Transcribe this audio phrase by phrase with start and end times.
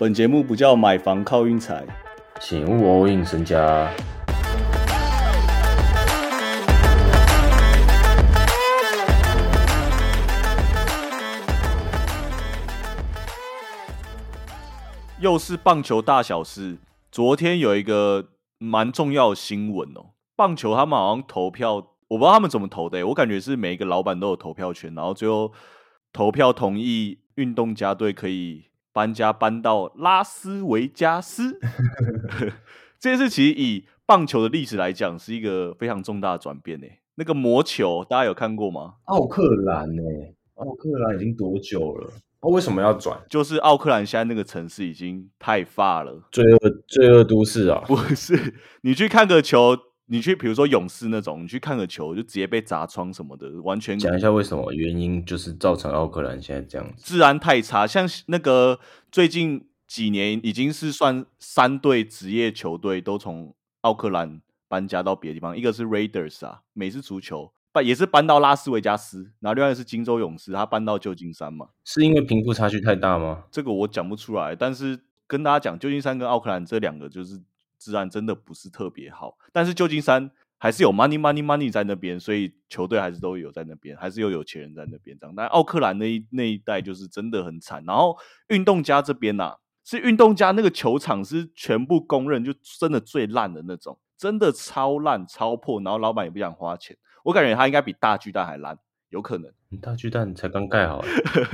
[0.00, 1.84] 本节目不叫买房靠运财，
[2.40, 3.92] 请勿 all in 身家。
[15.18, 16.78] 又是棒球大小事。
[17.10, 18.28] 昨天有一个
[18.58, 21.74] 蛮重要的新闻哦，棒球他们好像投票，
[22.06, 25.52] 我不知道他们怎么投的，我感觉是每一个老板都有投票权，然后最后
[26.12, 28.67] 投票同意运动家队可以
[28.98, 31.56] 搬家搬到拉斯维加斯。
[32.98, 36.86] 这件事其实以棒球的历史来讲，是一个非常重大的转变呢。
[37.14, 38.94] 那个魔球大家有看过吗？
[39.04, 40.02] 奥克兰呢？
[40.54, 42.10] 奥克兰已经多久了？
[42.40, 43.16] 哦，为什么要转？
[43.30, 47.84] 就是奥克兰现在那个城市已经太发了，罪恶罪恶都市啊！
[47.86, 49.76] 不是，你去看个球，
[50.08, 57.86] 你去比如说勇士那种，你去看个球就直接被砸窗什么的，完全讲一下为什么原因，就是造成奥克兰现在这样子，治安太差。
[57.86, 58.80] 像那个
[59.12, 67.52] 最近几年已经是算三队职业球队都从奥克兰搬家到别的地方，一个是 Raiders 啊，美式足球。
[67.70, 71.68] 搬也是搬到拉斯维加斯，然后另外是金州勇士，他搬到旧金山嘛？
[71.84, 73.44] 是因为贫富差距太大吗？
[73.50, 77.38] 这个我讲不出来，但是跟大家讲，旧金山跟奥克兰这两个就是
[77.78, 85.34] 治安真的不是特别好，但是旧金山还是有 money money money 在那边，所以球队还是都有在那边，还是有有钱人在那边这样。
[85.36, 88.16] 但奥克兰那一那一带就是真的很惨，然后
[88.48, 89.54] 运动家这边呐，
[89.84, 96.96] 是运动家那个球场是全部公认就真的最烂的那种，真的超烂超破，然后老板也不想花钱。
[97.24, 98.78] 我感觉他应该比大巨蛋还烂，
[99.10, 99.50] 有可能。
[99.82, 101.04] 大巨蛋才刚盖好，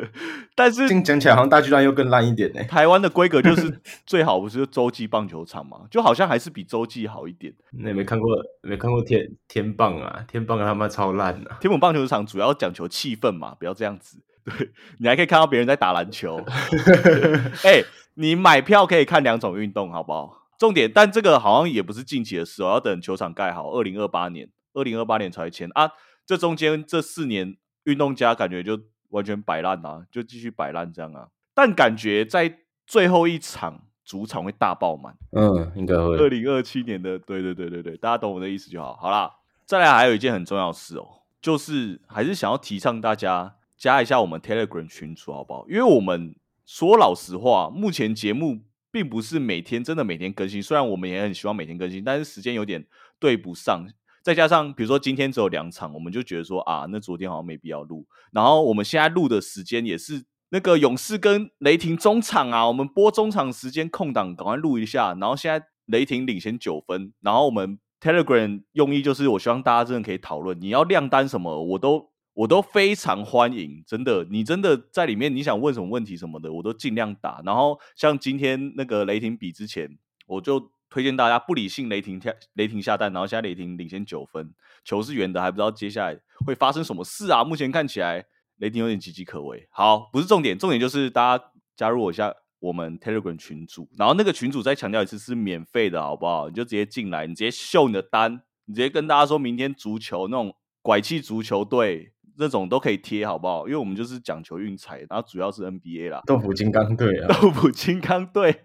[0.54, 2.62] 但是讲起来好像大巨蛋又更烂一点呢。
[2.64, 7.54] 台湾的规格就是 最好不是洲际棒球场嘛，就好像还是比洲际好一点。
[7.70, 8.28] 那没看过
[8.60, 10.24] 没看过天天棒啊？
[10.28, 11.56] 天棒他妈超烂啊！
[11.60, 14.18] 天母棒球场主要讲求气氛嘛，不要这样子。
[14.44, 16.44] 对你还可以看到别人在打篮球。
[17.64, 17.82] 哎，
[18.14, 20.48] 你买票可以看两种运动，好不好？
[20.58, 24.50] 重点，但这个好像也不是近期的事哦，要等球场盖好，二零二八年。
[24.74, 25.90] 二零二八年才签啊，
[26.32, 27.54] 这中间这四年
[27.84, 31.28] 运动家感觉就完全摆烂啊，就继续摆烂这样啊。
[31.52, 36.16] 但感觉在最后一场主场会大爆满，嗯，应该会。
[36.16, 38.96] 二零二七年的，对对对对对，大家懂我的意思就好。
[38.96, 39.30] 好啦，
[39.66, 41.06] 再来还有一件很重要的事哦，
[41.42, 45.66] 就是还是想要提倡大家加一下我们 Telegram 群组，好不好？
[45.68, 46.34] 因为我们
[46.64, 52.86] 说老实话，目前节目并不是每天真的每天更新，虽然我们也很希望每天更新，但是时间有点
[53.18, 53.86] 对不上。
[54.22, 58.06] 再加上，比如说今天只有两场，我们就觉得说啊，那昨天好像没必要录。
[58.30, 65.14] 然后我们现在录的时间也是那个勇士跟雷霆中场啊，我们播中场时间空档，赶快录一下。
[65.20, 77.42] 然后现在雷霆领先九分，然后我们 Telegram 用意就是我希望大家真的可以讨论，你要亮单什么，我都我都非常欢迎，真的，你真的在里面你想问什么问题什么的，我都尽量打。
[77.44, 80.71] 然后像今天那个雷霆比之前，我就。
[80.92, 84.52] 推荐大家不理性雷霆跳雷霆下蛋，然后现在雷霆领先九分，
[84.84, 87.42] 球是圆的，还不知道接下来会发生什么事啊！
[87.42, 88.22] 目前看起来
[88.58, 89.66] 雷霆有点岌岌可危。
[89.70, 91.44] 好，不是重点，重点就是大家
[91.74, 92.30] 加入我一下
[92.60, 96.50] 我们 Telegram 群组，然后那个群组再强调一次是免费的，好不好？
[96.50, 103.66] 你就直接进来，你直接秀你的单，你直接跟大家说明天足球那种拐气足球队那种都可以贴，好不好？
[103.66, 108.64] 因为我们就是讲求运彩，然后主要是 NBA 啦，豆腐金刚队啊， 豆腐金刚队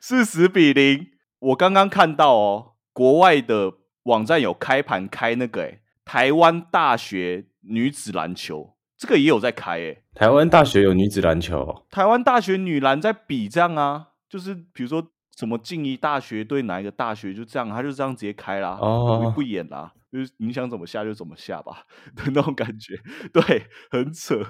[0.00, 1.12] 四十比零。
[1.40, 3.72] 我刚刚看到哦，国外的
[4.04, 15.06] 网站有开盘开那个诶台湾大学女子篮球，这个也有在开诶台湾大学有女子篮球，台湾大学女篮在比这样啊，就是比如说
[15.36, 21.84] 什么静宜大学对哪一个大学就这样，他就这样直接开啦，哦，不演啦，就是你想怎么下就怎么下吧
[22.16, 22.94] 的那种感觉，
[23.32, 24.42] 对，很扯，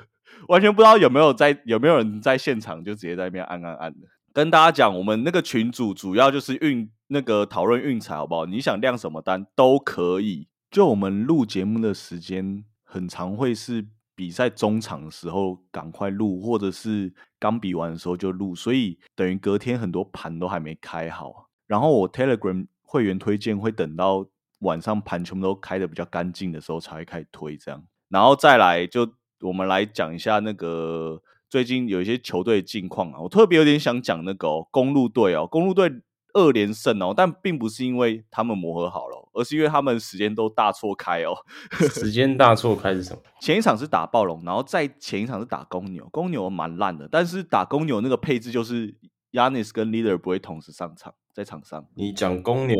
[0.48, 4.06] 完全不知道有没有在有没有人在现场就直接在那边按按按的。
[4.38, 8.46] 跟大家讲，我们那个群主主要就是运那个讨论运彩，好不好？
[8.46, 10.46] 你想亮什么单都可以。
[10.70, 13.84] 就我们录节目的时间，很常会是
[14.14, 21.48] 比赛中场的时候赶快录，或者是刚比完的时候就录，所以等于隔天很多盘都还没开好。
[21.66, 24.24] 然后我 Telegram 会员推荐会等到
[24.60, 27.82] 晚上盘全部都开的比较干净的时候才会开始推这样。
[28.08, 31.20] 然后再来就我们来讲一下那个。
[31.48, 35.90] 最近有一些球队近况啊，我特别有点想讲那个公路队哦，公路队
[36.34, 41.34] 二连胜哦，但并不是因为他们磨合好了，而是因为他们时间都大错开哦。
[41.90, 43.22] 时间大错开是什么？
[43.40, 48.94] 前一场是打暴龙，然后在前一场是打公牛，公牛蛮烂的，但是打公牛那个配置就是
[49.32, 51.82] Yanis 跟 Leader 不会同时上场，在场上。
[51.94, 52.76] 你讲公牛，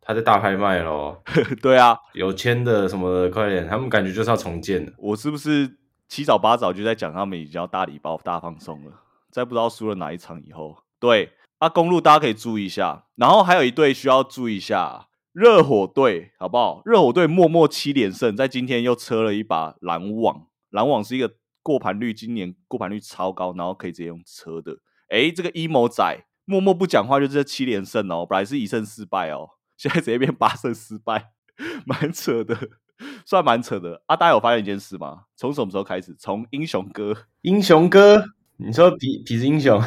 [0.00, 1.22] 他在大拍卖咯。
[1.60, 5.76] 对啊，有签的什么的，快点，他们感觉就是要重建我是不是？
[6.08, 8.92] 七早八早就在讲他们已经要大礼包大放送了，
[9.30, 13.04] 在不知道输了哪一场以后，对，啊，公路大家可以注意一下。
[13.16, 16.82] 然后还有一队需要注意一下，热火队好不好？
[16.84, 20.46] 热火队默默七连胜，在今天又车了一把篮网。
[20.70, 24.78] 篮网是一个过盘率今年过盘率超高，然后可以直接用车的。
[25.10, 28.24] 哎，这个 emo 仔默默不讲话，就是七连胜哦。
[28.24, 31.32] 本来是一胜四败哦，现在直接变八胜四败，
[31.84, 32.56] 蛮扯的，
[33.28, 34.00] 算蛮扯的。
[34.06, 35.24] 啊，大家有发现一件事吗？
[35.36, 36.14] 从什么时候开始？
[36.18, 38.24] 从英雄哥，英雄哥，
[38.56, 39.78] 你说痞痞子英雄，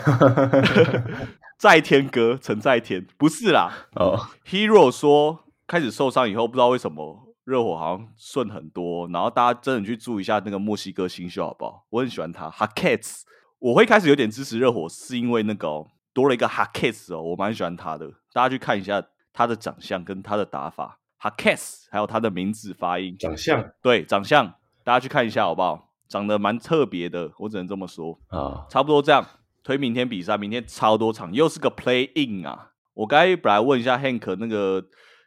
[1.57, 3.88] 在天哥陈在天不是啦。
[3.95, 11.83] 哦， Hero 说开始受伤以后，不知道为什么热火好像顺很多，然后大家真的去注意一下那个墨西哥新秀好不好？
[11.89, 13.21] 我很喜欢他 Hackets，
[13.57, 19.03] 我会开始有点支持热火，是因为那个、哦、多了一个 Hackets 哦，我蛮喜欢他的，大家去看一下
[19.33, 24.53] 他的长相跟他的打法，Hackets 还有他的名字发音，长相对长相，
[24.83, 25.89] 大家去看一下好不好？
[26.07, 28.19] 长得蛮特别的，我只能这么说。
[28.27, 29.25] 啊，差不多这样。
[29.63, 32.71] 推明天比赛，明天超多场，又是个 play in 啊！
[32.95, 34.83] 我刚才本来问一下 Hank 那个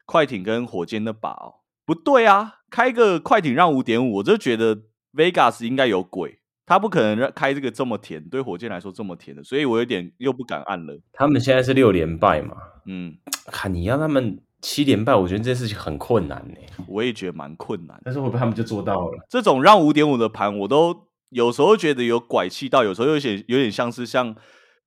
[0.06, 1.54] 快艇跟火箭的把哦，
[1.86, 4.76] 不对啊，开个快艇让五点五，我就觉得
[5.14, 11.00] Vegas 应该有鬼，他不可能让开这个这么甜，对火箭来说这么甜的，所以我有点又不敢按了。
[11.12, 12.56] 他们现在是六连败嘛，
[12.86, 13.16] 嗯，
[13.46, 16.84] 看你要他们七连败，我觉得这件事情很困难呢。
[16.88, 18.00] 我也觉得蛮困难。
[18.02, 19.26] 但是会不会他们就做到了？
[19.28, 24.34] 这种让五点五的盘，我都有时候觉得有拐气到，有时候有点有点像是像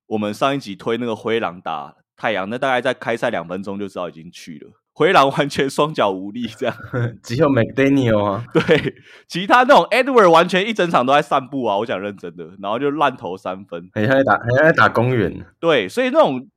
[0.08, 6.74] 我们上一集推那个灰狼打太阳，那大概在开赛两分钟就知道已经去了，灰狼完全双脚无力这样。
[7.22, 8.96] 只有 McDaniel 啊，对，
[9.28, 13.88] 其他那种 Edward 完全一整场都在散步啊，我讲认真的，然后就烂投三分。
[13.92, 15.46] 很像在打，很像在打公园。
[15.60, 16.48] 对，所以那种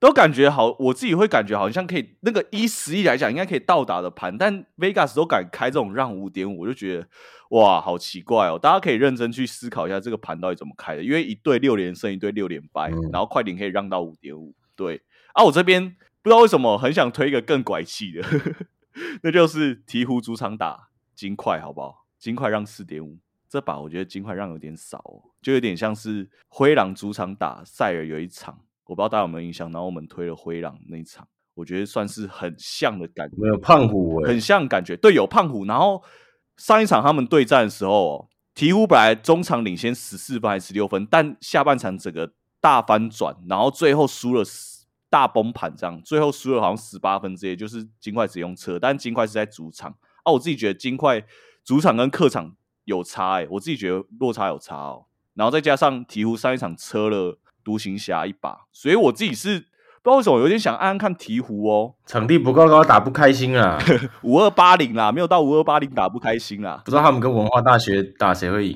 [0.00, 7.08] 都感觉好，我自己会感觉好像可以那个一十亿来讲应该可以到达的盘，但 Vegas 都敢开这种让五点五，我就觉得
[7.50, 8.58] 哇，好奇怪哦！
[8.58, 14.54] 大家可以认真去思考一下这个盘到底怎么开的，因为一对六连胜，一对六连败，嗯然后快点可以让到五点五。
[14.74, 15.02] 对
[15.34, 18.22] 啊，我这边不知道为什么很想推一个更拐气的，
[19.22, 22.06] 那就是鹈鹕主场打金块，好不好？
[22.18, 23.18] 金块让四点五。
[23.50, 29.70] 这把我觉得金块让有点少、哦，就有点像是灰狼主场打塞尔有一场，我不知道大家有没有印象。
[29.70, 34.96] 然后我们推了灰狼那一场，我觉得算是很像的感觉，没有胖虎哎、很像感觉。
[34.96, 35.66] 对，有胖虎。
[35.66, 36.02] 然后
[36.56, 49.94] 上一场他们对战的时候、哦，鹈鹕本来中场领先十四分还是十六分，但下半场整个大翻转，然后最后输了10大崩盘，这样最后输了好像十八分之类，就是金块只用车，但金块是在主场
[50.24, 50.32] 啊。
[50.32, 51.24] 我自己觉得金块
[51.62, 55.04] 主场跟客场有差哎、我自己觉得落差有差哦。
[55.34, 57.38] 然后再加上鹈鹕上一场车了
[57.68, 63.78] 独行侠一把，所以我自己是不知道为什么有点想按按看鹈鹕哦，场地不够高，打不开心啊。
[64.24, 66.80] 五二八零啦，没有到五二八零打不开心啦。
[66.82, 68.74] 不知道他们跟文化大学打谁会赢？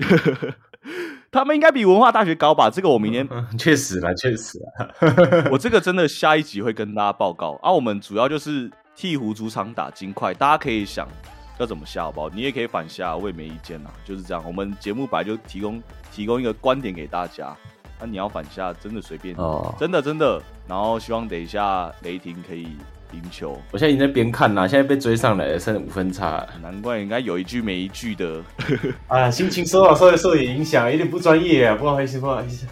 [1.33, 2.69] 他们应该比文化大学高吧？
[2.69, 5.49] 这个我明天嗯 确实啦，确实啦。
[5.51, 7.73] 我这个真的下一集会跟大家报告啊。
[7.73, 11.09] 我们主要就是鹈鹕主场打金块，大家可以想
[11.57, 12.29] 要怎么下好不好？
[12.29, 13.91] 你也可以反下，我也没意见啊。
[14.05, 17.57] 就是这样，我们节目本来就提供提供一个观点给大家，
[18.03, 20.43] 那、你要反下真的随便，哦，真的真的。
[20.67, 22.63] 然后希望等一下雷霆可以
[23.13, 26.45] 赢球，我现在已经在边看啦，现在被追上来了，剩五分差。
[26.61, 28.43] 难怪应该有一句没一句的。
[29.07, 32.67] 啊，心情受到受受点影响，有点不专业啊，不好意思，不好意思。